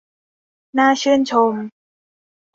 [0.77, 1.53] น่าชื่นชม